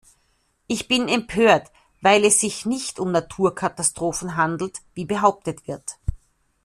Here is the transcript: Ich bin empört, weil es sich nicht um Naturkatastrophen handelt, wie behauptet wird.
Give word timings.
Ich 0.65 0.87
bin 0.87 1.07
empört, 1.07 1.71
weil 2.01 2.25
es 2.25 2.39
sich 2.39 2.65
nicht 2.65 2.97
um 2.97 3.11
Naturkatastrophen 3.11 4.35
handelt, 4.35 4.79
wie 4.95 5.05
behauptet 5.05 5.67
wird. 5.67 5.97